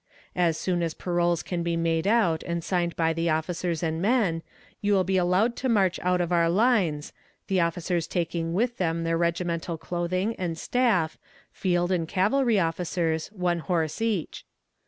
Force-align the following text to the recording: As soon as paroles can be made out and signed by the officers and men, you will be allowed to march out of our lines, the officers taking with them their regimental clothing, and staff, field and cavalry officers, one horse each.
As 0.35 0.57
soon 0.57 0.81
as 0.81 0.95
paroles 0.95 1.43
can 1.43 1.61
be 1.61 1.77
made 1.77 2.07
out 2.07 2.41
and 2.41 2.63
signed 2.63 2.95
by 2.95 3.13
the 3.13 3.29
officers 3.29 3.83
and 3.83 4.01
men, 4.01 4.41
you 4.81 4.93
will 4.93 5.03
be 5.03 5.15
allowed 5.17 5.55
to 5.57 5.69
march 5.69 5.99
out 6.01 6.19
of 6.19 6.31
our 6.31 6.49
lines, 6.49 7.13
the 7.45 7.59
officers 7.59 8.07
taking 8.07 8.55
with 8.55 8.77
them 8.77 9.03
their 9.03 9.15
regimental 9.15 9.77
clothing, 9.77 10.35
and 10.39 10.57
staff, 10.57 11.19
field 11.51 11.91
and 11.91 12.07
cavalry 12.07 12.57
officers, 12.59 13.27
one 13.27 13.59
horse 13.59 14.01
each. 14.01 14.43